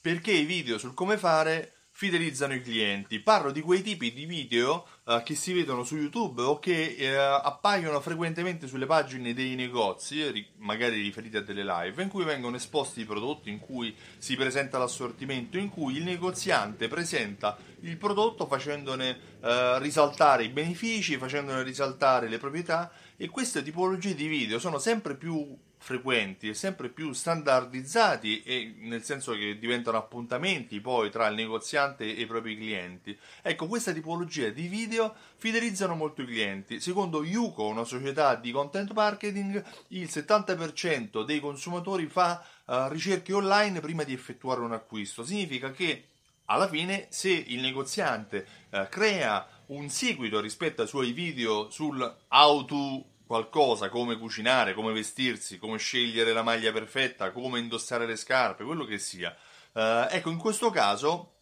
[0.00, 3.18] perché i video sul come fare fidelizzano i clienti.
[3.18, 7.44] Parlo di quei tipi di video uh, che si vedono su YouTube o che uh,
[7.44, 12.54] appaiono frequentemente sulle pagine dei negozi, ri- magari riferiti a delle live, in cui vengono
[12.54, 18.46] esposti i prodotti, in cui si presenta l'assortimento, in cui il negoziante presenta il prodotto
[18.46, 24.78] facendone uh, risaltare i benefici, facendone risaltare le proprietà e queste tipologie di video sono
[24.78, 31.26] sempre più frequenti e sempre più standardizzati e nel senso che diventano appuntamenti poi tra
[31.28, 33.16] il negoziante e i propri clienti.
[33.42, 36.80] Ecco, questa tipologia di video fidelizzano molto i clienti.
[36.80, 43.80] Secondo Yuko, una società di content marketing, il 70% dei consumatori fa uh, ricerche online
[43.80, 45.24] prima di effettuare un acquisto.
[45.24, 46.04] Significa che
[46.46, 52.64] alla fine se il negoziante uh, crea un seguito rispetto ai suoi video sul how
[52.64, 58.64] to qualcosa come cucinare, come vestirsi, come scegliere la maglia perfetta, come indossare le scarpe,
[58.64, 59.36] quello che sia.
[59.72, 61.34] Uh, ecco, in questo caso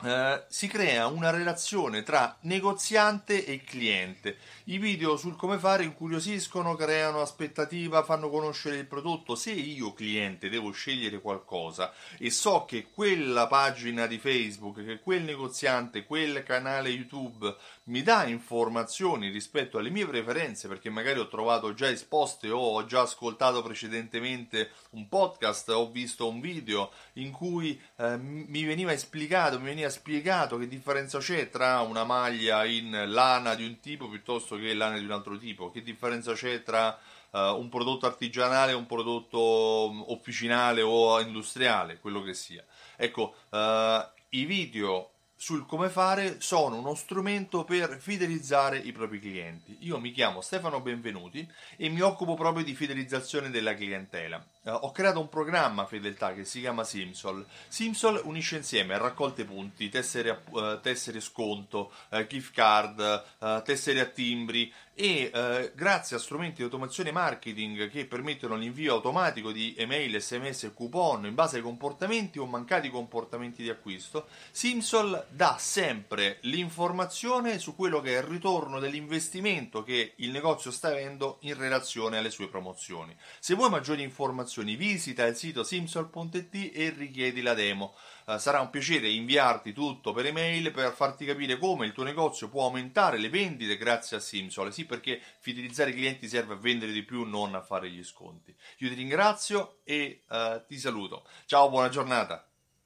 [0.00, 4.38] Uh, si crea una relazione tra negoziante e cliente.
[4.66, 9.34] I video sul come fare incuriosiscono, creano aspettativa, fanno conoscere il prodotto.
[9.34, 15.24] Se io cliente devo scegliere qualcosa e so che quella pagina di Facebook, che quel
[15.24, 21.74] negoziante, quel canale YouTube mi dà informazioni rispetto alle mie preferenze, perché magari ho trovato
[21.74, 27.80] già esposte o ho già ascoltato precedentemente un podcast, ho visto un video in cui
[27.96, 33.04] uh, mi veniva esplicato, mi veniva ha spiegato che differenza c'è tra una maglia in
[33.06, 36.96] lana di un tipo piuttosto che lana di un altro tipo, che differenza c'è tra
[37.30, 42.64] uh, un prodotto artigianale e un prodotto mm, officinale o industriale, quello che sia.
[42.96, 49.76] Ecco, uh, i video sul come fare sono uno strumento per fidelizzare i propri clienti.
[49.82, 54.44] Io mi chiamo Stefano Benvenuti e mi occupo proprio di fidelizzazione della clientela.
[54.62, 57.46] Uh, ho creato un programma fedeltà che si chiama Simsol.
[57.68, 64.72] Simsol unisce insieme raccolte punti, tessere, uh, tessere sconto, uh, gift card, tessere a timbri
[64.98, 70.74] e grazie a strumenti di automazione marketing che permettono l'invio automatico di email, sms e
[70.74, 77.76] coupon in base ai comportamenti o mancati comportamenti di acquisto, Simsol dà sempre l'informazione su
[77.76, 82.48] quello che è il ritorno dell'investimento che il negozio sta avendo in relazione alle sue
[82.48, 83.16] promozioni.
[83.38, 87.94] Se vuoi maggiori informazioni visita il sito simsol.it e richiedi la demo.
[88.26, 92.50] Uh, sarà un piacere inviarti tutto per email per farti capire come il tuo negozio
[92.50, 94.70] può aumentare le vendite grazie a Simsol.
[94.70, 98.52] Sì, perché fidelizzare i clienti serve a vendere di più, non a fare gli sconti.
[98.78, 101.24] Io ti ringrazio e uh, ti saluto.
[101.46, 102.47] Ciao, buona giornata.